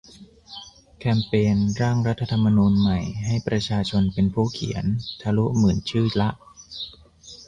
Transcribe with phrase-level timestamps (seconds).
[0.99, 4.85] แคมเปญ "ร่างรัฐธรรมนูญใหม่ ให้ประชาชนเป็นผู้เขียน"
[5.21, 6.29] ทะลุหมื่นชื่อละ